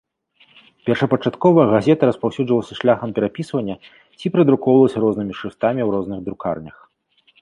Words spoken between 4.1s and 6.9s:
ці перадрукоўвалася рознымі шрыфтамі ў розных друкарнях.